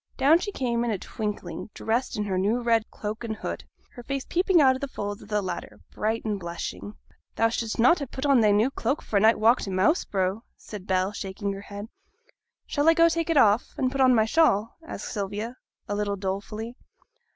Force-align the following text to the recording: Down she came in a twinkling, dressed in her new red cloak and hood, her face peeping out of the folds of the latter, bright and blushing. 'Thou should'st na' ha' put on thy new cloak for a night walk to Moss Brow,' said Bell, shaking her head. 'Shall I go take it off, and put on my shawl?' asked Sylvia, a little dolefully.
Down 0.17 0.39
she 0.39 0.51
came 0.51 0.83
in 0.83 0.89
a 0.89 0.97
twinkling, 0.97 1.69
dressed 1.75 2.17
in 2.17 2.23
her 2.23 2.39
new 2.39 2.59
red 2.63 2.89
cloak 2.89 3.23
and 3.23 3.35
hood, 3.35 3.63
her 3.91 4.01
face 4.01 4.25
peeping 4.27 4.59
out 4.59 4.73
of 4.73 4.81
the 4.81 4.87
folds 4.87 5.21
of 5.21 5.27
the 5.29 5.43
latter, 5.43 5.79
bright 5.91 6.25
and 6.25 6.39
blushing. 6.39 6.95
'Thou 7.35 7.49
should'st 7.49 7.77
na' 7.77 7.93
ha' 7.93 8.09
put 8.09 8.25
on 8.25 8.41
thy 8.41 8.49
new 8.49 8.71
cloak 8.71 9.03
for 9.03 9.17
a 9.17 9.19
night 9.19 9.37
walk 9.39 9.61
to 9.61 9.69
Moss 9.69 10.03
Brow,' 10.03 10.41
said 10.57 10.87
Bell, 10.87 11.11
shaking 11.11 11.53
her 11.53 11.61
head. 11.61 11.87
'Shall 12.65 12.89
I 12.89 12.95
go 12.95 13.09
take 13.09 13.29
it 13.29 13.37
off, 13.37 13.75
and 13.77 13.91
put 13.91 14.01
on 14.01 14.15
my 14.15 14.25
shawl?' 14.25 14.75
asked 14.83 15.07
Sylvia, 15.07 15.57
a 15.87 15.93
little 15.93 16.15
dolefully. 16.15 16.75